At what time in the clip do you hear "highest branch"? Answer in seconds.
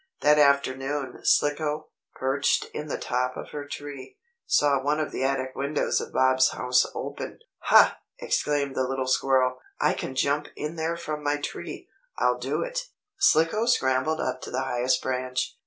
14.63-15.55